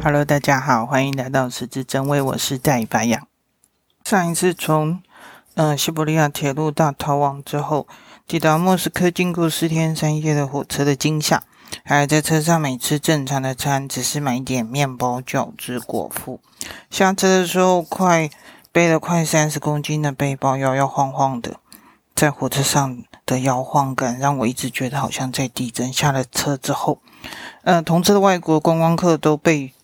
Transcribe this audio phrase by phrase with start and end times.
[0.00, 3.26] Hello，大家好，欢迎来到十字真味，我是戴白杨。
[4.04, 5.02] 上一次从
[5.54, 7.86] 呃西伯利亚铁路大逃亡之后，
[8.26, 11.42] 抵达莫斯科，经过四天三夜的火车的惊吓，
[11.84, 16.40] 还在车上没吃正常的餐，只是买一点面包、饺子果腹。
[16.88, 18.30] 下车的时候，快
[18.70, 21.56] 背了快三十公斤的背包，摇摇晃晃的，
[22.14, 25.92] 在火车上的摇晃感让我一直觉得好像在地震。
[25.92, 27.00] 下了车之后。
[27.62, 29.74] 呃，同车的外国观光客都被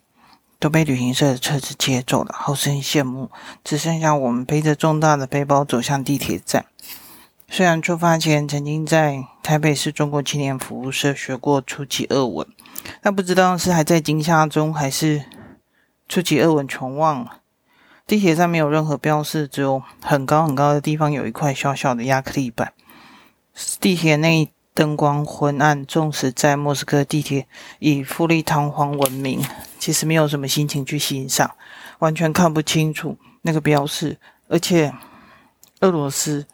[0.64, 3.30] 都被旅行社的车子接走了，好生羡慕。
[3.62, 6.64] 只剩下我们背着重大的背包走向地铁站。
[7.50, 12.48] 虽然出发前曾经在台北市中国青年服务社学过初级二文，
[13.02, 15.26] 但不知道是还在惊吓中，还是
[16.08, 17.42] 初级二文全忘了。
[18.06, 22.72] 地铁上没有任何标示，只有很高很高的地方有一块小小的亚克力板。
[23.78, 24.53] 地铁内。
[24.74, 27.46] 灯光昏暗，纵使在莫斯科地铁
[27.78, 29.40] 以富丽堂皇闻名，
[29.78, 31.54] 其实没有什么心情去欣赏，
[32.00, 34.92] 完全看不清楚那个标示，而且
[35.78, 36.46] 俄罗斯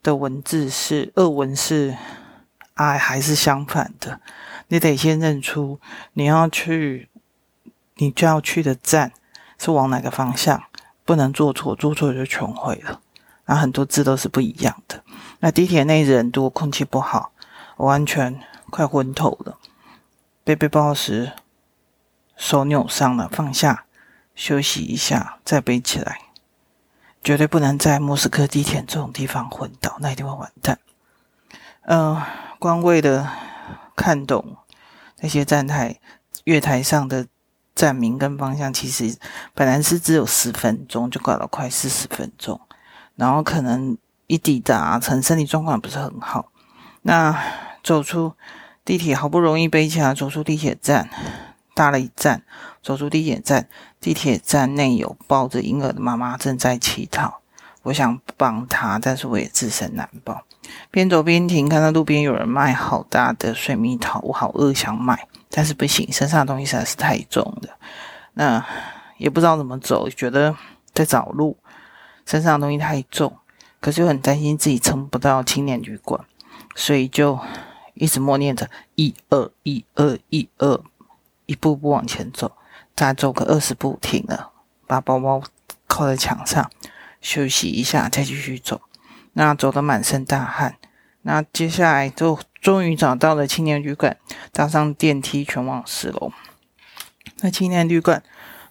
[0.00, 1.96] 的文字是俄文是
[2.74, 4.20] I 还是相反的，
[4.68, 5.80] 你得先认出
[6.12, 7.08] 你要去，
[7.96, 9.10] 你就要去的站
[9.58, 10.62] 是往哪个方向，
[11.04, 13.00] 不能做错，做错就全毁了。
[13.46, 15.02] 那很多字都是不一样的。
[15.40, 17.32] 那地铁内人多，空气不好。
[17.76, 19.58] 完全快昏头了，
[20.44, 21.32] 背背包时
[22.36, 23.84] 手扭伤了，放下
[24.34, 26.20] 休息一下再背起来，
[27.22, 30.78] 绝对不能在莫斯科地铁这种地方昏倒，那一定会完蛋。
[31.82, 32.20] 嗯、
[32.58, 33.32] 光为了
[33.94, 34.56] 看懂
[35.20, 36.00] 那些站台
[36.44, 37.26] 月台上的
[37.74, 39.16] 站名跟方向，其实
[39.54, 42.60] 本来是只有十分钟，就搞了快四十分钟，
[43.14, 46.50] 然后可能一抵达，成身体状况不是很好，
[47.06, 47.36] 那。
[47.86, 48.32] 走出
[48.84, 51.08] 地铁，好不容易背起来，走出地铁站，
[51.72, 52.42] 搭了一站，
[52.82, 53.68] 走出地铁站，
[54.00, 57.42] 地铁站内有抱着婴儿的妈妈正在乞讨。
[57.84, 60.42] 我想帮她，但是我也自身难保。
[60.90, 67.78] 边走边停，看到路边有人卖好大的水蜜桃，我好饿，想买，但是不行，身上的东西实在是太重了。
[68.34, 68.66] 那
[69.16, 70.56] 也不知道怎么走，觉得
[70.92, 71.56] 在找路，
[72.26, 73.36] 身上的东西太重，
[73.78, 76.20] 可是又很担心自己撑不到青年旅馆，
[76.74, 77.38] 所以就。
[77.98, 80.78] 一直默念着一二一二一二，
[81.46, 82.52] 一步步往前走，
[82.94, 84.50] 再走个二十步停了，
[84.86, 85.42] 把包包
[85.86, 86.70] 靠在墙上
[87.22, 88.82] 休息一下，再继续走。
[89.32, 90.76] 那走得满身大汗，
[91.22, 94.18] 那接下来就终于找到了青年旅馆，
[94.52, 96.30] 搭上电梯前往四楼。
[97.40, 98.22] 那青年旅馆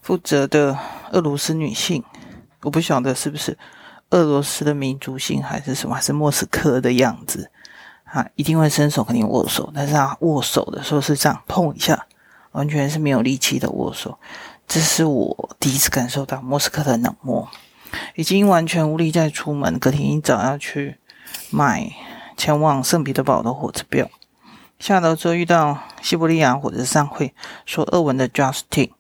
[0.04, 0.78] 负责的
[1.14, 2.04] 俄罗斯女性，
[2.62, 3.58] 我不晓得是不是
[4.12, 7.50] 俄罗斯的民族性还是什么，还是莫斯科的样子。
[8.16, 12.08] 啊，一定会伸手跟你握手，但是他握手的时候是这样碰一下，
[12.54, 14.18] 完全是没有力气的握手。
[14.66, 17.46] 这是我第一次感受到莫斯科的冷漠，
[18.16, 19.78] 已经完全无力再出门。
[19.78, 20.98] 隔天一早要去
[21.50, 21.92] 买
[22.38, 24.10] 前往圣彼得堡的火车票。
[24.80, 27.34] 下楼之后遇到西伯利亚火车上会
[27.66, 28.92] 说俄文的 Justin，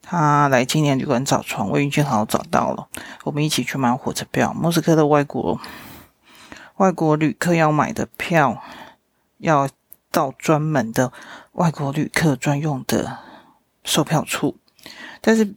[0.00, 2.88] 他来青年旅馆找床，我运气好找到了，
[3.24, 4.54] 我们一起去买火车票。
[4.54, 5.60] 莫斯科的外国。
[6.82, 8.60] 外国旅客要买的票，
[9.38, 9.68] 要
[10.10, 11.12] 到专门的
[11.52, 13.18] 外国旅客专用的
[13.84, 14.56] 售票处，
[15.20, 15.54] 但是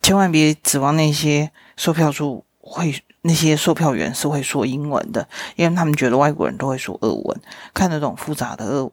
[0.00, 7.38] 千万别指望那些售票处会，那些售票员是会说英文的，因为他们觉得外国人都会说俄文，
[7.74, 8.90] 看得懂复杂的俄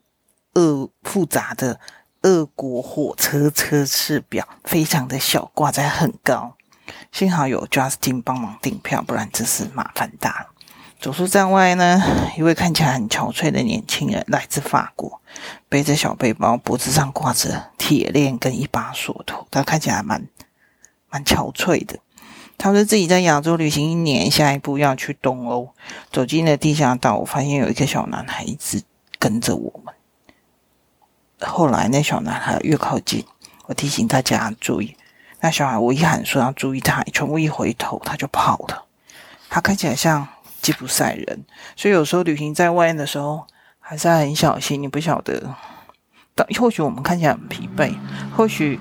[0.56, 1.80] 俄复杂的
[2.24, 6.58] 俄国火车车次表，非常的小，挂在很高。
[7.14, 10.48] 幸好有 Justin 帮忙订票，不然真是麻烦大了。
[11.00, 12.04] 走出站外呢，
[12.38, 15.22] 一位看起来很憔悴的年轻人，来自法国，
[15.70, 20.28] 背着小背包，脖子上挂着铁链跟一把锁头，他看起来蛮
[21.10, 22.00] 蛮憔悴的。
[22.58, 25.70] 他说自己在亚洲旅行一年，下一步要去东欧。
[26.12, 28.84] 走进了地下道，我发现有一个小男孩一直
[29.18, 29.94] 跟着我们。
[31.40, 33.24] 后来那小男孩越靠近，
[33.68, 34.98] 我提醒大家注意。
[35.40, 38.84] 那小孩我一喊说要注意他，全部一回头他就跑了。
[39.50, 40.28] 他看起来像。
[40.62, 41.44] 吉普赛人，
[41.76, 43.46] 所以有时候旅行在外的时候，
[43.80, 44.82] 还是要很小心。
[44.82, 45.56] 你不晓得，
[46.36, 47.94] 但或许我们看起来很疲惫，
[48.36, 48.80] 或许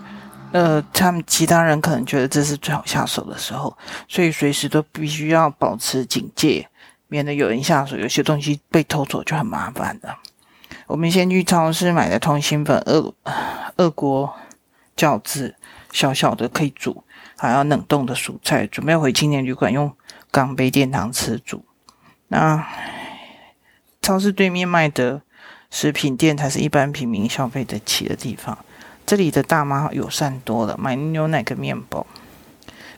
[0.52, 3.76] 呃，他们其他人可能觉得这是最好下手的时候，
[4.08, 6.68] 所以随时都必须要保持警戒，
[7.06, 10.18] 免得有人下手，有些东西被偷走就很麻烦了。
[10.86, 13.14] 我们先去超市买的通心粉，俄
[13.76, 14.34] 俄国
[14.96, 15.54] 饺子，
[15.92, 17.04] 小小的可以煮，
[17.36, 19.94] 还要冷冻的蔬菜，准备回青年旅馆用
[20.30, 21.62] 钢杯电汤匙煮。
[22.28, 22.66] 那
[24.00, 25.20] 超市对面卖的
[25.70, 28.56] 食品店才是一般平民消费得起的地方。
[29.04, 32.06] 这里的大妈友善多了，买牛奶跟面包。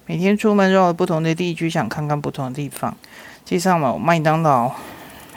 [0.07, 2.97] 每天出门绕了不同的地区，想看看不同的地方。
[3.45, 4.73] 街上嘛，麦当劳、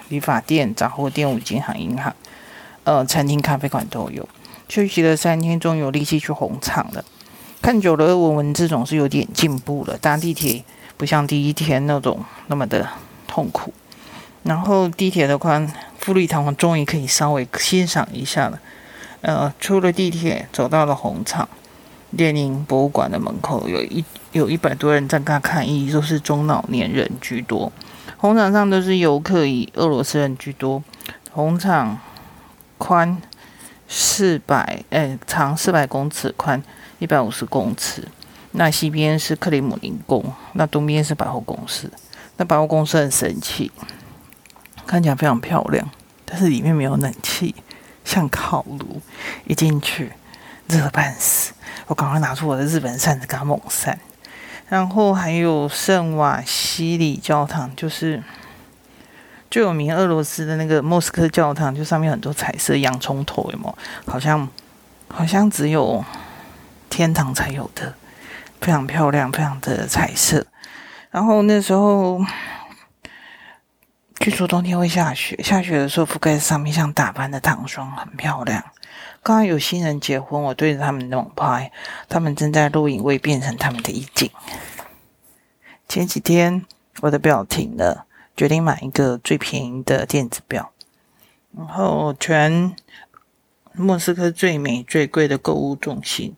[0.09, 2.15] 理发店、杂货店、五金行、银行，
[2.83, 4.27] 呃，餐厅、咖啡馆都有。
[4.67, 7.05] 休息了三天，终于有力气去红场了。
[7.61, 9.95] 看久了，俄文文字总是有点进步了。
[9.99, 10.63] 搭地铁
[10.97, 12.89] 不像第一天那种那么的
[13.27, 13.71] 痛苦。
[14.43, 18.59] 然后地铁的宽，富丽堂皇终于可以稍微欣赏一下了。
[19.21, 21.47] 呃，出了地铁，走到了红场。
[22.11, 27.71] 列宁博物馆的门口有一有一百多人在那看，一都是中老年人居多。
[28.17, 30.83] 红场上都是游客，以俄罗斯人居多。
[31.31, 31.97] 红场
[32.77, 33.19] 宽
[33.87, 36.61] 四百，哎，长四百公尺，宽
[36.99, 38.07] 一百五十公尺。
[38.51, 40.23] 那西边是克里姆林宫，
[40.53, 41.91] 那东边是百货公司。
[42.37, 43.71] 那百货公司很神奇，
[44.85, 45.89] 看起来非常漂亮，
[46.25, 47.55] 但是里面没有冷气，
[48.03, 49.01] 像烤炉，
[49.45, 50.11] 一进去
[50.67, 51.53] 热半死。
[51.87, 53.99] 我赶快拿出我的日本扇子，给它猛扇。
[54.69, 58.23] 然后还有圣瓦西里教堂，就是
[59.51, 63.77] 最有名俄罗斯的那个莫斯科教堂，就上面很多彩色洋葱头，有没有？
[64.11, 64.47] 好像
[65.09, 66.03] 好像只有
[66.89, 67.93] 天堂才有的，
[68.61, 70.45] 非常漂亮，非常的彩色。
[71.11, 72.19] 然后那时候
[74.23, 78.63] 据说冬天会下雪，下雪的时候覆盖在上面像打翻的糖霜，很漂亮。
[79.21, 81.69] 刚刚有新人结婚，我对着他们猛拍，
[82.07, 84.31] 他们正在录影，未变成他们的意境。
[85.89, 86.65] 前几天
[87.01, 88.05] 我的表停了，
[88.37, 90.71] 决定买一个最便宜的电子表，
[91.57, 92.73] 然后全
[93.73, 96.33] 莫斯科最美最贵的购物中心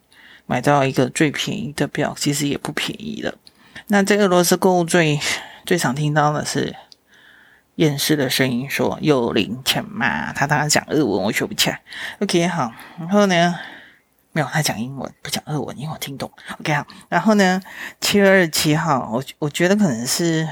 [0.46, 3.36] 买到一个最便宜的表，其实也不便宜了。
[3.86, 5.20] 那在俄罗斯购物最
[5.64, 6.74] 最常听到的是。
[7.76, 11.80] 厌世的声音说：“有零钱吗？”他当然讲日文，我学不起来。
[12.20, 12.72] OK，好。
[12.98, 13.54] 然后呢，
[14.32, 16.30] 没有，他讲英文，不讲日文，因为我听懂。
[16.60, 16.86] OK，好。
[17.08, 17.62] 然后呢，
[18.00, 20.48] 七月二十七号，我我觉得可能是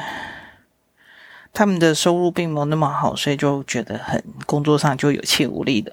[1.53, 5.93] 他们的收入并没有那么好，所以就觉得很工作上就有气无力的。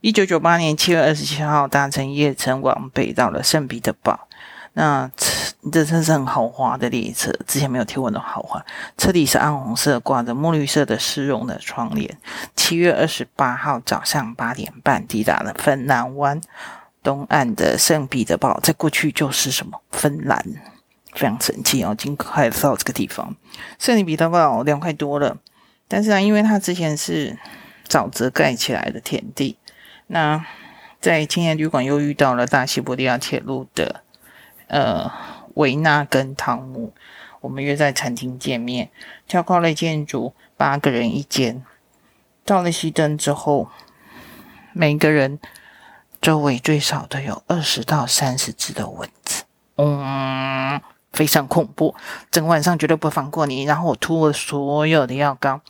[0.00, 4.28] 一九九八年七月二十七号，搭乘夜车往北到了圣彼得堡。
[4.74, 5.10] 那，
[5.70, 8.60] 这真是很豪华的列车，之前没有听闻的豪华。
[8.98, 12.18] 车底是暗红色，挂着墨绿色的丝绒的窗帘。
[12.56, 16.40] 七月二十八号早上八点半抵达了芬兰湾
[17.00, 20.44] 东岸的圣彼得堡，在过去就是什么芬兰，
[21.12, 21.94] 非常神奇哦。
[21.94, 23.36] 尽快到这个地方，
[23.78, 25.36] 圣彼得堡凉快多了。
[25.86, 27.38] 但是呢，因为它之前是
[27.86, 29.56] 沼泽盖起来的田地，
[30.08, 30.44] 那
[31.00, 34.02] 在青年旅馆又遇到了大西伯利亚铁路的。
[34.68, 35.12] 呃，
[35.54, 36.92] 维纳跟汤姆，
[37.40, 38.90] 我们约在餐厅见面。
[39.26, 41.64] 挑高类建筑，八个人一间。
[42.44, 43.68] 到了熄灯之后，
[44.72, 45.38] 每个人
[46.20, 49.44] 周围最少都有二十到三十只的蚊子，
[49.76, 50.80] 嗯，
[51.12, 51.94] 非常恐怖。
[52.30, 53.64] 整晚上绝对不放过你。
[53.64, 55.60] 然后我涂了所有的药膏，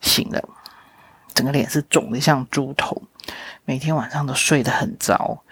[0.00, 0.42] 醒了，
[1.32, 3.02] 整个脸是肿的像猪头，
[3.64, 5.42] 每天晚上都睡得很糟。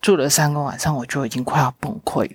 [0.00, 2.30] 住了三个晚上，我就已经快要崩溃。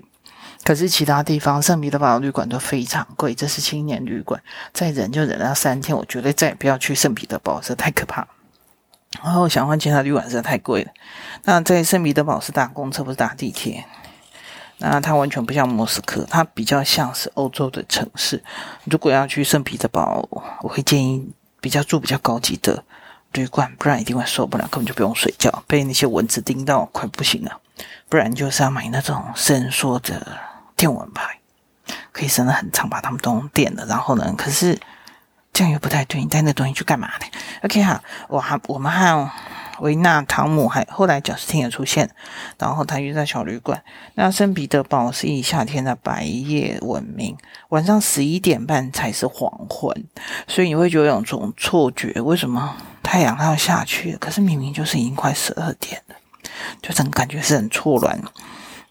[0.63, 4.41] 可是其他地方圣彼得堡旅馆都非常贵，这是青年旅馆，
[4.73, 5.97] 再忍就忍了三天。
[5.97, 8.27] 我觉得再也不要去圣彼得堡，这太可怕。
[9.23, 10.91] 然后想换其他旅馆实在太贵了。
[11.45, 13.83] 那在圣彼得堡是搭公车，不是搭地铁。
[14.78, 18.44] 那它完全不像莫斯科，它比较像是欧洲的城市。
[18.83, 20.28] 如果要去圣彼得堡，
[20.61, 21.28] 我会建议
[21.59, 22.83] 比较住比较高级的
[23.33, 27.59] 旅馆，不然一定会受不了，根本就不用睡觉，被那些蚊子叮到快不行了。
[28.07, 30.48] 不然就是要买那种伸缩的。
[30.80, 31.38] 电蚊拍
[32.14, 33.86] 可以伸得很长，把它们都电了。
[33.86, 34.80] 然后呢，可是
[35.52, 37.26] 这样又不太对，你带那东西去干嘛呢
[37.64, 39.30] ？OK 哈，我还我们还有
[39.81, 42.09] 维纳汤姆，还后来贾斯汀也出现，
[42.57, 43.83] 然后他约在小旅馆。
[44.16, 47.36] 那圣彼得堡是以夏天的白夜闻名，
[47.69, 50.06] 晚上十一点半才是黄昏，
[50.48, 54.16] 所以你会觉得有种错觉，为什么太阳要下去？
[54.16, 56.16] 可是明明就是已经快十二点了，
[56.81, 58.18] 就整个感觉是很错乱。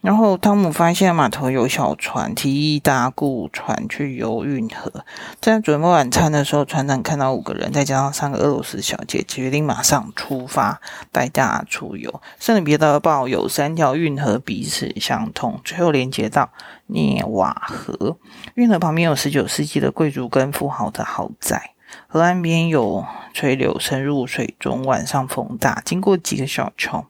[0.01, 5.05] 然后汤姆发现码头有小船，提议搭顾船去游运河。
[5.41, 12.23] 在准备晚餐的时候，船长看到五个人，再加上三个俄罗斯小姐，决定马上出发，带大家出游。
[12.39, 16.51] 圣彼得堡有三条运河彼此相通，最后连接到
[16.87, 18.17] 涅瓦河。
[18.55, 21.73] 运河旁边有十九世纪的贵族跟富豪的豪宅，
[22.07, 27.09] 河岸边有垂柳深入水中，晚上风大，经过几个小桥。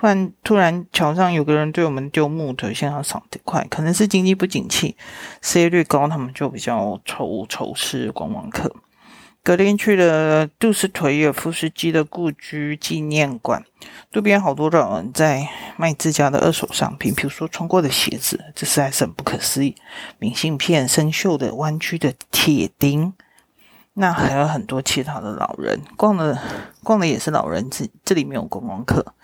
[0.00, 4.96] 突然，突然桥上有个人对我们丢木头，现在少得快，可能是经济不景气，
[5.42, 8.72] 失业率高，他们就比较愁愁视观光客。
[9.42, 13.64] 隔天去了杜斯妥也夫斯基的故居纪念馆，
[14.12, 19.74] 路边好多老人在卖自家的二手商品，比如说穿过的鞋子，这实在是很不可思议。
[20.18, 23.14] 明信片、生锈的弯曲的铁钉，
[23.94, 26.38] 那还有很多其他的老人逛的，
[26.84, 29.14] 逛的也是老人，这这里没有观光客。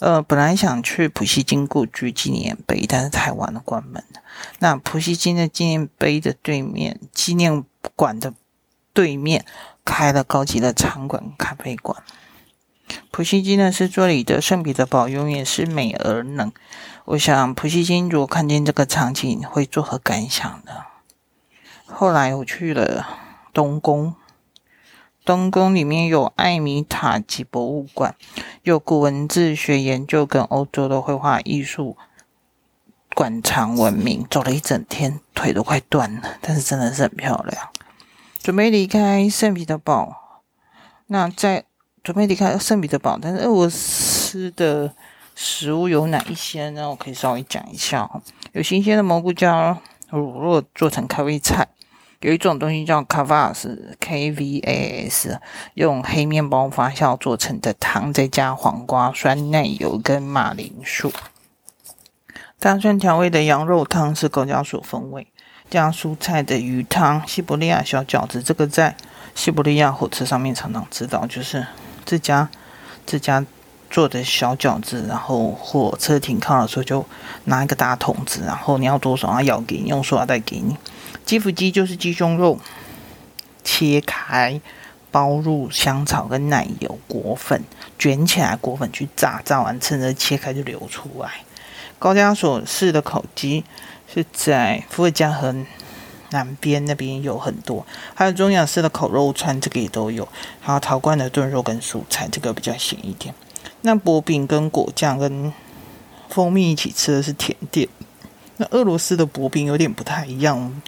[0.00, 4.02] 呃，本来想去普希金故居纪念碑，但是太晚了，关门。
[4.58, 7.64] 那普希金的纪念碑的对面，纪念
[7.94, 8.34] 馆的。
[8.92, 9.46] 对面
[9.84, 12.02] 开了高级的餐馆、咖啡馆。
[13.12, 16.52] 普希金呢，是这里的圣彼得堡永远是美而冷。
[17.04, 20.72] 我想普希金如果看见这个场景，会作何感想呢？
[21.86, 23.06] 后来我去了
[23.52, 24.16] 东宫，
[25.30, 28.16] 东宫里面有艾米塔吉博物馆，
[28.64, 31.96] 有古文字学研究跟欧洲的绘画艺术
[33.14, 34.26] 馆藏闻名。
[34.28, 37.68] 走了一整天，腿都快断了，但是真的是很漂亮。
[38.40, 40.42] 准备离开圣彼得堡，
[41.06, 41.62] 那在
[42.02, 44.92] 准备离开圣彼得堡，但是俄罗斯的
[45.36, 46.90] 食物有哪一些呢？
[46.90, 48.20] 我可以稍微讲一下哦。
[48.50, 51.68] 有新鲜的蘑菇加乳酪做成开胃菜，
[52.20, 55.40] 有一种东西叫 kvas，k v a s，
[55.72, 61.10] 用黑面包发酵做成的汤，再加黄瓜、酸奶油跟马铃薯。
[62.58, 65.26] 大蒜调味的羊肉汤是高加索风味。
[65.70, 68.94] 加蔬菜的鱼汤，西伯利亚小饺子，这个在
[69.34, 71.66] 西伯利亚火车上面常常吃到，就是
[72.04, 72.50] 这家
[73.06, 73.46] 这家
[73.88, 77.06] 做的小饺子，然后火车停靠的时候就
[77.44, 80.76] 拿一个大桶子，然后你要多少，他舀给你，用塑料袋给你。
[81.30, 82.58] 基辅鸡就是鸡胸肉，
[83.62, 84.60] 切开
[85.12, 87.62] 包入香草跟奶油裹粉，
[87.96, 91.30] 卷起来裹粉去炸，炸完趁热切开就流出来。
[92.00, 93.62] 高加索式的烤鸡。
[94.12, 95.54] 是在伏尔加河
[96.30, 100.26] 南边那边有很多，还有中亚式的烤肉串，这个也都有。
[100.60, 103.32] 还有陶罐的炖肉跟蔬菜，这个比较咸一点。
[103.82, 105.52] 那薄饼跟果酱跟
[106.28, 107.88] 蜂蜜一起吃的是甜点。
[108.56, 110.82] 那俄罗斯的薄饼有点不太一样，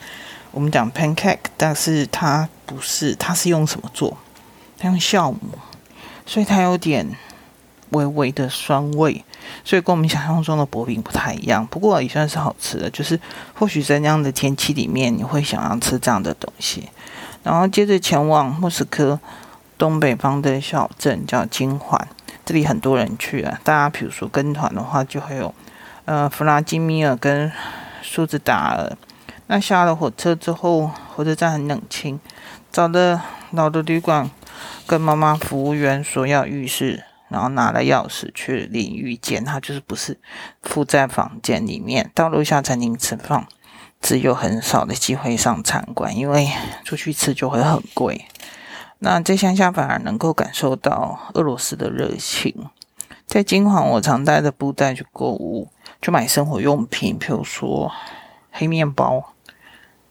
[0.52, 4.16] 我们讲 pancake，但是它不是，它是用什么做？
[4.78, 5.38] 它用酵母，
[6.26, 7.08] 所以它有点
[7.90, 9.24] 微微的酸味。
[9.64, 12.90] 所以跟我们想象中的薄饼不太一样，不过也算是好吃的。
[12.90, 13.18] 就是
[13.54, 16.88] 或许在那样的天气里面，你会想要吃这样的东西。
[17.42, 19.18] 然后接着前往莫斯科
[19.78, 22.08] 东北方的小镇叫金环，
[22.44, 23.58] 这里很多人去啊。
[23.64, 25.52] 大家比如说跟团的话，就会有
[26.04, 27.50] 呃弗拉基米尔跟
[28.02, 28.96] 苏兹达尔。
[29.54, 32.18] 那下了火车之后，火车站很冷清，
[32.70, 34.30] 找的老的旅馆，
[34.86, 37.04] 跟妈妈服务员说要浴室。
[37.28, 40.18] 然后拿了钥匙去淋浴间，他就是不是
[40.62, 42.10] 附在房间里面。
[42.14, 43.46] 到楼下餐厅吃饭，
[44.00, 46.48] 只有很少的机会上餐馆，因为
[46.82, 48.24] 出去吃就会很贵。
[49.00, 52.54] 那在乡下反而能够感受到俄罗斯的热情。
[53.26, 55.68] 在金黄，我常带着布袋去购物，
[56.00, 57.92] 去买生活用品，譬如说
[58.50, 59.31] 黑面包、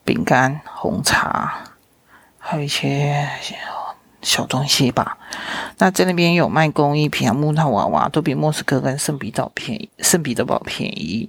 [0.04, 1.64] 饼干、红茶，
[2.38, 3.28] 还有一些。
[4.24, 5.18] 小东西吧，
[5.80, 11.28] 那在那边有卖工艺品啊，木头娃娃都比莫斯科跟圣彼得堡便宜，圣彼得堡便宜。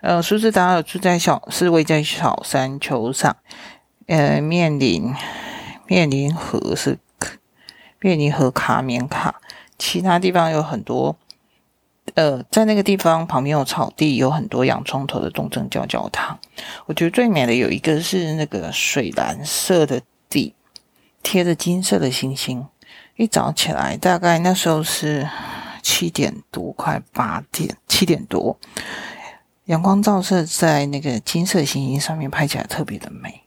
[0.00, 3.36] 呃，苏兹达尔住在小，是位在小山丘上，
[4.08, 5.14] 呃，面临
[5.86, 6.98] 面临河是
[8.00, 9.36] 面临河卡缅卡，
[9.78, 11.16] 其他地方有很多，
[12.14, 16.38] 呃，在那个地方旁边有草地，有很多洋葱头的东正教教堂。
[16.86, 20.54] 我觉得最美的有一个是那个水蓝色的地。
[21.22, 22.66] 贴着金色的星星，
[23.16, 25.26] 一早起来，大概那时候是
[25.82, 28.58] 七点多，快八点，七点多，
[29.64, 33.40] 阳光照射在那个金色星星上面，拍起来特别的美。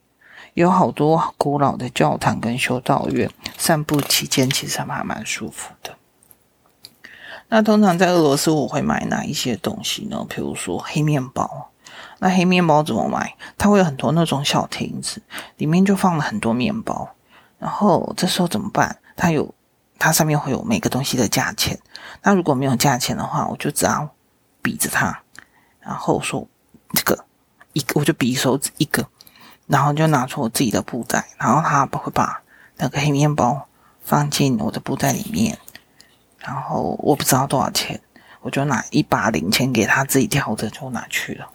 [0.55, 5.95] 有好多古老的教堂跟修道院，散步期间其实还蛮舒服的。
[7.49, 10.25] 那通常在俄罗斯，我会买哪一些东西呢？
[10.29, 11.69] 比如说黑面包。
[12.19, 13.35] 那黑面包怎么买？
[13.57, 15.21] 它会有很多那种小亭子，
[15.57, 17.07] 里面就放了很多面包。
[17.59, 18.97] 然后这时候怎么办？
[19.15, 19.53] 它有，
[19.97, 21.79] 它上面会有每个东西的价钱。
[22.23, 24.09] 那如果没有价钱的话，我就只要
[24.61, 25.21] 比着它，
[25.79, 26.45] 然后说
[26.93, 27.23] 这个
[27.73, 29.07] 一个，我就比手指一个，
[29.67, 32.41] 然后就拿出我自己的布袋，然后他会把
[32.77, 33.67] 那个黑面包
[34.01, 35.57] 放进我的布袋里面，
[36.39, 37.99] 然后我不知道多少钱，
[38.41, 41.47] 我就拿一把零钱给他自己挑着就拿去了。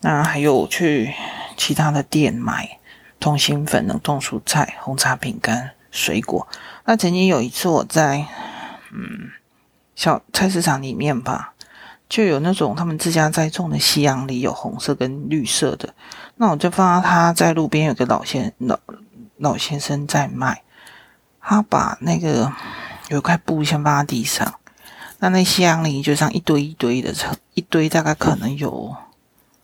[0.00, 1.14] 那还有去
[1.56, 2.78] 其他的店买。
[3.20, 6.44] 通心粉、冷冻蔬菜、红茶、饼干、水果。
[6.84, 8.26] 那曾经有一次，我在
[8.92, 9.30] 嗯
[9.94, 11.54] 小菜市场里面吧，
[12.08, 15.94] 就有那种他们自家栽种的西洋梨，有红色跟绿色的。
[16.34, 18.76] 那我就放到他在路边有个老先老
[19.36, 20.60] 老先生在卖，
[21.40, 22.52] 他把那个
[23.08, 24.58] 有一块布先放在地上，
[25.18, 27.14] 那那箱里就像一堆一堆的，
[27.54, 28.94] 一堆大概可能有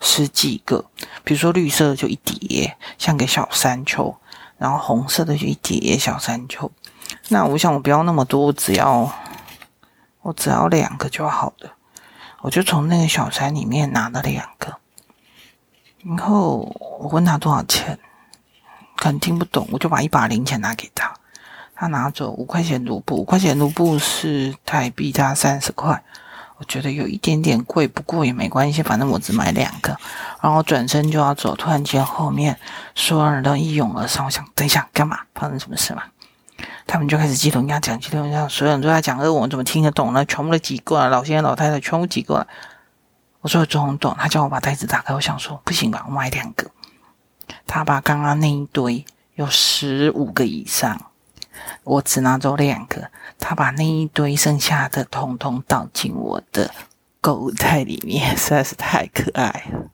[0.00, 0.85] 十几个，
[1.25, 4.14] 比如说绿色的就一叠，像个小山丘，
[4.59, 6.71] 然后红色的就一叠小山丘。
[7.28, 9.11] 那我想我不要那么多，只要
[10.23, 11.73] 我只要两个就好了。
[12.40, 14.78] 我就从那个小山里面拿了两个，
[16.04, 16.59] 然后
[17.00, 17.99] 我问他多少钱，
[18.97, 21.12] 可能听不懂，我就把一把零钱拿给他，
[21.81, 26.03] 他拿走五块钱卢布，五块钱卢布是台币加三十块，
[26.57, 29.97] 我觉得有一点点贵，不过也没关系，反正我只买两个，
[30.43, 32.59] 然后转身就要走，突然间后面
[32.97, 35.21] 所有人都一拥而上，我想等一下干嘛？
[35.37, 36.03] 发生什么事吗？
[36.85, 40.25] 他们就开始鸡同鸭讲，鸡同鸭讲，所有人都在讲俄文，我怎么听得懂呢？
[40.25, 42.47] 全部都挤过来，老先生、老太太全部挤过来。
[43.41, 46.69] 我说中文懂，他叫我把袋子打开，我想说不行吧，我买两个。
[47.69, 49.05] 他把刚刚那一堆
[49.37, 51.01] 有十五个以上，
[51.85, 53.11] 我只拿走两个。
[53.39, 56.71] 他把那一堆剩下的统统倒进我的
[57.21, 59.91] 购物袋里面， 实在是太可爱了。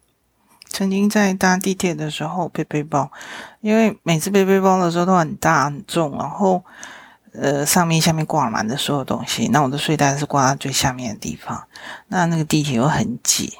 [0.68, 3.12] 曾经在搭地铁的时候背背包，
[3.60, 6.64] 因为每次背背包的时候都很大很重，然后
[7.32, 11.68] 呃上面下面挂满的所有东西，那我的睡袋是挂在最下面的地方，
[12.08, 13.52] 那那个地铁又很挤，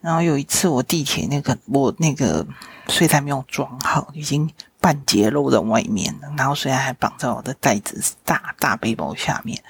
[0.00, 2.44] 然后有一次我地铁那个我那个
[2.88, 4.50] 睡袋没有装好，已经
[4.88, 9.62] 半截露在外面的，然后虽然还绑在我的袋子大大背包下面，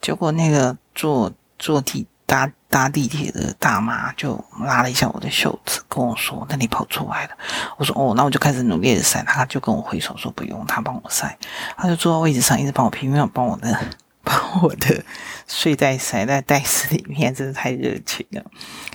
[0.00, 2.06] 结果那个坐坐地。
[2.26, 7.30] 搭搭地铁的大妈就拉了一下我的袖子，跟我说：“那你跑出来了。”
[7.76, 11.36] 我说：“哦，那我就开始努力的晒。”他就跟我挥手说：“不用，他帮我晒。”
[11.76, 13.76] 他就坐在位置上，一直帮我拼命帮我的
[14.62, 15.04] 我的
[15.46, 18.44] 睡袋塞在袋子里面，真是太热情了。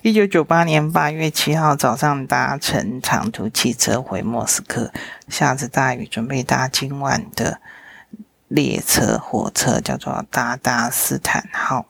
[0.02, 4.92] 一九九八年八月七号早上搭乘长途汽车回莫斯科，
[5.28, 7.60] 下着大雨，准备搭今晚的
[8.48, 11.86] 列车火车，叫做达达斯坦号。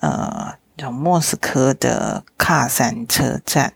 [0.00, 3.72] 呃，从莫斯科的喀山车站，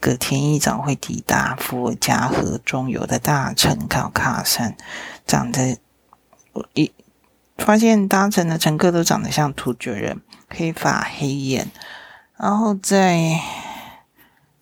[0.00, 4.76] 隔天一早会抵达伏尔加河中游的大城考喀山。
[5.26, 5.78] 长得
[6.74, 6.92] 一
[7.56, 11.70] 发现搭乘的乘客都长得像突厥人，黑发黑眼。
[12.36, 13.40] 然后在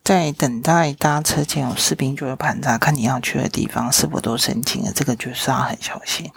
[0.04, 4.92] 在等待搭车前，有士兵就会盘查，看你要去的地方是否都申请了。
[4.94, 6.30] 这个就是要很小心。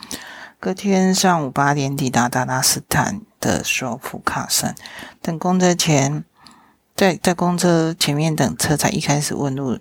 [0.60, 4.74] 隔天上午八点抵达达拉斯坦的首府喀山，
[5.22, 6.24] 等公车前，
[6.96, 9.78] 在在公车前面等车，才一开始问路，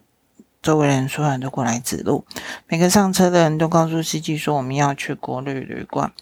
[0.61, 2.27] 周围人所有人都过来指路，
[2.67, 6.13] 每个上车的人都告诉司机说我们要去国旅旅馆。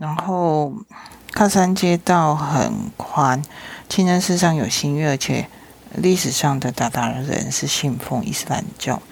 [0.00, 0.72] 然后
[1.34, 3.42] 喀山街道很宽，
[3.86, 5.46] 清真寺上有新月，而且
[5.94, 9.02] 历史上的达达人是信奉伊斯兰教。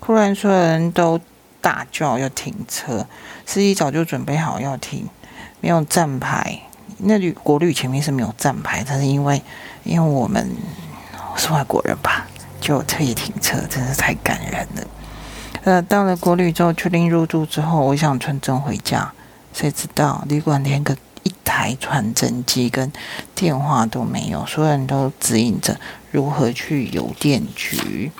[0.00, 1.20] 忽然所有人都
[1.60, 3.06] 大叫要停车，
[3.44, 5.06] 司机早就准备好要停，
[5.60, 6.60] 没有站牌。
[6.96, 9.42] 那旅国旅前面是没有站牌，但是因为
[9.84, 10.50] 因为我们
[11.36, 12.26] 是外国人吧，
[12.58, 14.82] 就特意停车，真是太感人了。
[15.64, 19.12] 呃，到了国旅之后，确定入住之后，我想传真回家，
[19.52, 22.92] 谁知道旅馆连个一台传真机跟
[23.34, 25.78] 电话都没有，所有人都指引着
[26.10, 28.12] 如何去邮电局。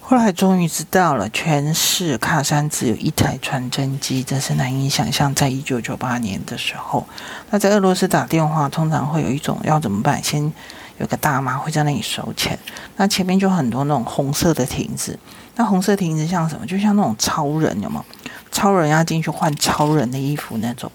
[0.00, 5.32] 后来终于知道了，全市喀山只有一台传真机，真是难以想象。
[5.32, 7.06] 在一九九八年的时候，
[7.50, 10.20] 那在俄罗斯打电话，通常会有一种要怎么办？
[10.20, 10.52] 先
[10.98, 12.58] 有个大妈会在那里收钱，
[12.96, 15.16] 那前面就很多那种红色的亭子，
[15.54, 16.66] 那红色亭子像什么？
[16.66, 18.04] 就像那种超人，有没有？
[18.50, 20.90] 超人要进去换超人的衣服那种。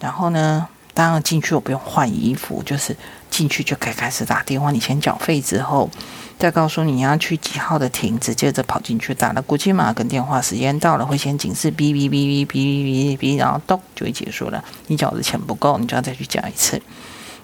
[0.00, 2.96] 然后呢，当然进去我不用换衣服，就是
[3.30, 4.70] 进去就可以开始打电话。
[4.70, 5.90] 你先缴费之后。
[6.38, 14.64] 再告诉你要去几号的亭子，接着跑进去打了国际码跟电话，时间到了会先警示哔哔哔哔哔哔哔，然后咚就会结束了。
[14.88, 16.82] 你缴的钱不够，你就要再去缴一次。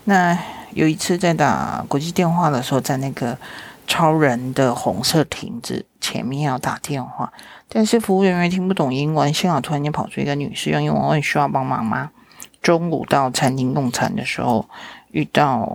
[0.02, 0.36] 那
[0.72, 3.38] 有一次在打国际电话的时候，在那个
[3.88, 7.32] 超人的红色亭子前面要打电话，
[7.68, 12.12] 但是服务人员听不懂英文，幸好突然间跑出一个女士用英文问需要帮忙吗？
[12.62, 14.68] 中午到餐厅用餐的时候。
[15.10, 15.66] 遇到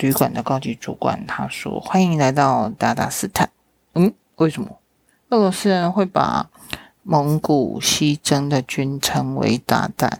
[0.00, 3.48] 旅馆的高级主管，他说：“欢迎来到达达斯坦。”
[3.94, 4.68] 嗯，为什么
[5.28, 6.50] 俄罗斯人会把
[7.04, 10.10] 蒙古西征的军称为韃靼？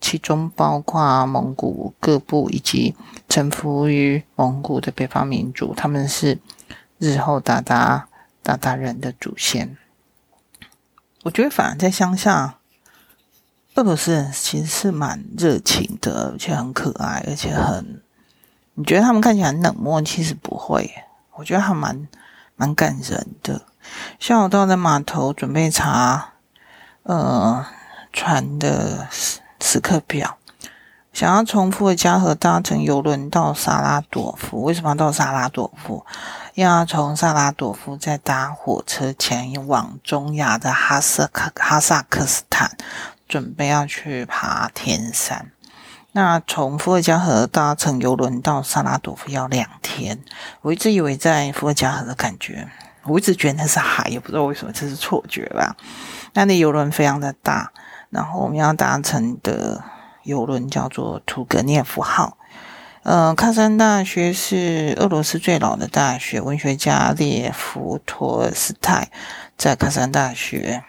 [0.00, 2.94] 其中包括蒙古各部以及
[3.28, 6.38] 臣服于蒙古的北方民族，他们是
[6.98, 8.08] 日后达达
[8.42, 9.76] 达达人的祖先。
[11.22, 12.58] 我觉得，反而在乡下，
[13.74, 18.02] 俄罗斯人其实是蛮热情的，而且很可爱，而且很。
[18.74, 20.02] 你觉得他们看起来很冷漠？
[20.02, 20.90] 其实不会，
[21.36, 22.08] 我觉得还蛮
[22.56, 23.62] 蛮感人的。
[24.18, 26.32] 下午到了码头准备查，
[27.04, 27.64] 呃，
[28.12, 30.38] 船的时时刻表。
[31.12, 36.04] 想要重复的加和搭乘游轮到萨拉朵夫，为什么要到萨拉朵夫？
[36.54, 42.76] 要从萨拉朵夫再搭火车前往中亚的哈萨克哈萨克斯坦，
[43.28, 45.50] 准备要去爬天山。
[46.12, 50.22] 那从伏尔加河搭乘邮轮到萨拉朵夫要两天。
[50.62, 52.68] 我一直以为在伏尔加河的感觉，
[53.02, 55.76] 我一直觉得那是海，也不知道为什么，这是错觉吧。
[56.34, 57.72] 那那邮轮非常的大，
[58.10, 59.82] 然后我们要搭乘的。
[60.22, 62.38] 邮轮叫做图格涅夫号，
[63.04, 66.40] 呃，喀山大学是俄罗斯最老的大学。
[66.40, 69.10] 文学家列夫·托尔斯泰
[69.58, 70.82] 在喀山大学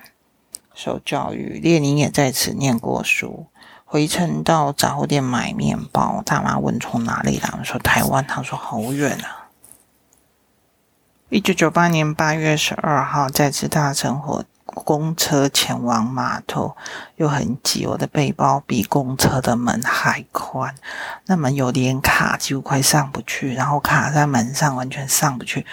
[0.73, 3.47] 受教育，列宁也在此念过书。
[3.83, 9.49] 回程到杂货店买面包，大妈问从哪里来，我说台湾，他说好远啊。
[11.27, 14.45] 一九九八年八月十二号，再次搭乘火。
[14.65, 16.75] 公车前往码头
[17.17, 20.73] 又很挤，我的背包比公车的门还宽，
[21.27, 25.65] 那门有点卡，几乎快上不去，然后卡在门上，完全上不去，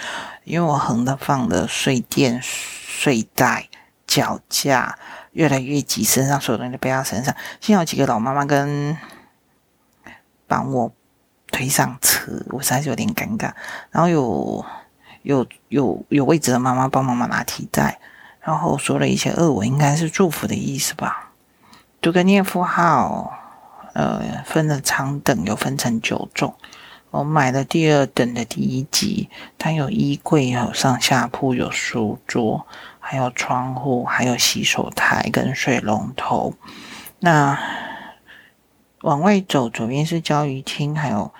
[0.44, 3.68] 因为我横的放的睡垫、睡袋、
[4.06, 4.98] 脚架
[5.32, 8.96] 越来越挤，身上所有东西都背到身上，幸好几个老妈妈跟
[10.46, 10.92] 帮我
[11.50, 13.52] 推上车，我实在是有点尴尬，
[13.90, 14.64] 然后有
[15.22, 17.98] 有有有位置的妈妈帮妈妈拿提袋。
[18.42, 21.30] 然后说了一些俄文，应该是祝福的意思吧。
[22.00, 23.32] 读个涅夫号，
[23.94, 26.54] 呃，分了长等，又分成九种。
[27.10, 29.28] 我买了第二等的第一级，
[29.58, 32.66] 它有衣柜，有上下铺，有书桌，
[32.98, 36.54] 还有窗户，还有洗手台跟水龙头。
[37.20, 37.58] 那
[39.02, 41.32] 往外走，左边是教育厅，还有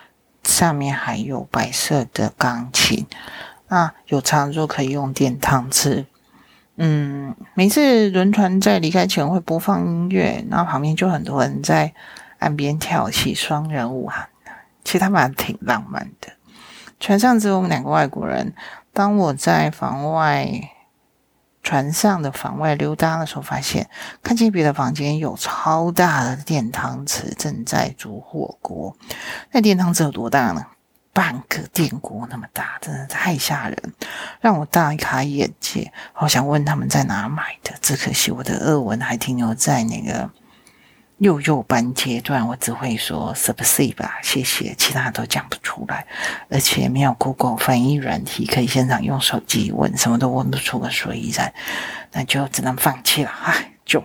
[0.45, 3.07] 上面还有白色的钢琴。
[3.69, 6.05] 那有插座可以用电汤匙。
[6.77, 11.93] 嗯，每次轮船在离开前会播放音乐，然后旁边就很多人在
[12.39, 14.29] 岸边跳起双人舞啊，
[14.83, 16.33] 其实他们还挺浪漫的。
[16.99, 18.55] 船上只有我们两个外国人。
[18.95, 20.49] 当我在房外
[21.63, 23.89] 船上的房外溜达的时候，发现
[24.23, 28.97] 看见别的房间有超大的电汤匙正在煮火锅。
[29.51, 30.67] 那电汤匙有多大呢？
[31.15, 33.77] 半个电锅那么大，真的太吓人，
[34.41, 35.93] 让我大开眼界。
[36.15, 40.31] 好想问他们在哪买的，只可惜我的俄文还停留在那个
[41.19, 46.07] 幼幼班阶段，我只会说 s u b s i 吧，谢谢，其他都讲不出来，
[46.49, 51.53] 而且没有 Google 翻译软体，可以现场用手机问，什么都问不出个所以然，
[52.13, 53.31] 那就只能放弃了。
[53.45, 54.03] 唉，就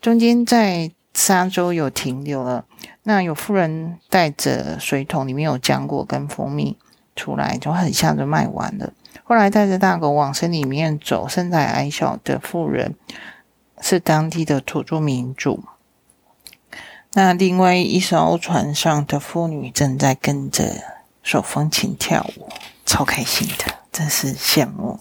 [0.00, 0.90] 中间在。
[1.14, 2.66] 沙洲有停留了。
[3.04, 6.76] 那有妇人带着水桶，里面有浆果跟蜂蜜
[7.16, 8.92] 出来，就很像就卖完了。
[9.22, 12.94] 后来带着大狗往山里面走，身材矮小的妇人
[13.80, 15.64] 是当地的土著民族。
[17.12, 20.82] 那另外一艘船上的妇女正在跟着
[21.22, 22.48] 手风琴跳舞，
[22.84, 24.98] 超开心的，真是羡慕。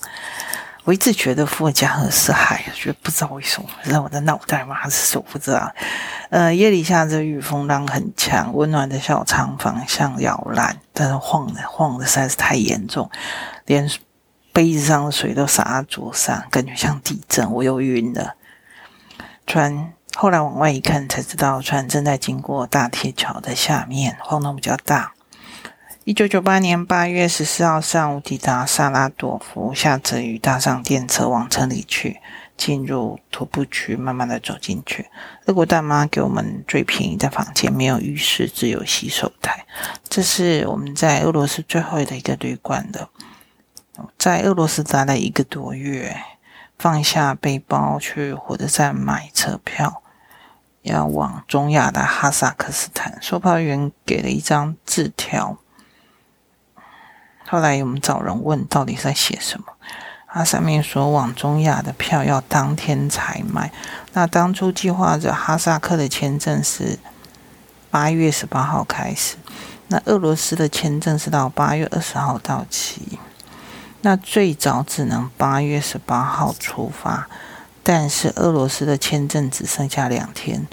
[0.86, 4.76] 我一直觉得伏尔加河是海，觉得不知道为什么，在我的脑袋吗？
[4.76, 5.74] 还是我不知道。
[6.30, 13.10] 呃，夜里下着雨，风浪很强，温暖的小仓房像摇篮，但是晃的晃的实在是太严重，
[13.66, 13.90] 连
[14.52, 18.36] 杯子上的水都洒在桌上，感觉像地震，我又晕了。
[19.48, 25.13] 船后来往外一看，才知道船正在经过大铁桥的下面，晃动比较大。
[26.06, 32.20] 一九九八年八月十四号上午抵达萨拉朵夫，下着雨，搭上电车往城里去，
[32.58, 35.08] 进入徒步区，慢慢的走进去。
[35.46, 39.66] 俄国大妈给我们最便宜的房间，没有浴室，只有洗手台。
[40.10, 43.08] 这是我们在俄罗斯最后的一个旅馆的。
[44.18, 46.18] 在俄罗斯待了一个多月，
[46.78, 50.04] 放下背包去火车站买车票，
[50.82, 53.18] 要往中亚的哈萨克斯坦。
[53.22, 55.58] 售票员给了一张字条。
[57.54, 59.68] 后来我们找人问，到底在写什么？
[60.26, 63.72] 他上面说往中亚的票要当天才买。
[64.14, 66.98] 那当初计划着哈萨克的签证是
[67.92, 69.36] 八月十八号开始，
[69.90, 73.20] 那俄罗斯的签证是到八月二十号到期。
[74.02, 77.28] 那最早只能八月十八号出发，
[77.84, 80.66] 但是俄罗斯的签证只剩下两天。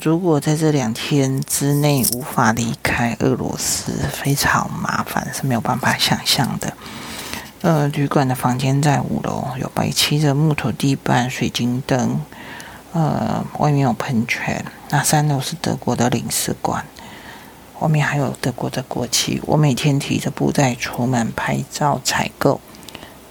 [0.00, 6.72] 如果在这两天之内无法离开俄罗斯，非常麻烦，是没有办法想象的。
[7.62, 12.20] 呃，旅馆的房间在五楼，有白漆的木头地板、水晶灯，
[12.92, 14.64] 呃，外面有喷泉。
[14.90, 16.84] 那三楼是德国的领事馆，
[17.80, 19.40] 外面还有德国的国旗。
[19.46, 22.60] 我每天提着布袋出门拍照采购，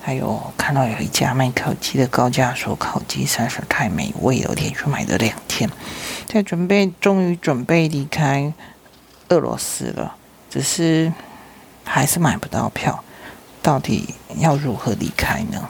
[0.01, 5.37] 还有看到有一家卖烤鸡的高价，说烤鸡，实在是太美味了，我连续买了两。
[5.55, 5.69] 天，
[6.27, 8.53] 在准备，终于准备离开
[9.29, 10.15] 俄罗斯了，
[10.49, 11.13] 只是
[11.85, 13.01] 还是买不到票。
[13.61, 15.69] 到底要如何离开呢？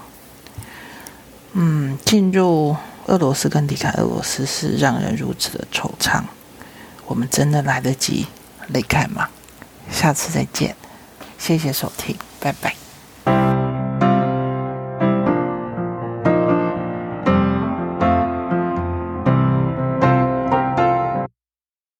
[1.54, 6.24] 嗯，进入俄罗斯跟离开俄罗斯是让人如此的惆怅。
[7.06, 8.26] 我们真的来得及
[8.68, 9.30] 离开吗？
[9.92, 10.76] 下次再见，
[11.38, 12.85] 谢谢收听，拜拜。